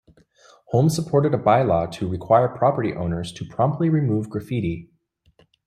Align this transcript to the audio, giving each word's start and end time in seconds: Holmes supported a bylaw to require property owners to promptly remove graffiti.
Holmes 0.69 0.95
supported 0.95 1.31
a 1.35 1.37
bylaw 1.37 1.91
to 1.91 2.07
require 2.09 2.47
property 2.49 2.91
owners 2.95 3.31
to 3.33 3.45
promptly 3.45 3.87
remove 3.87 4.31
graffiti. 4.31 4.89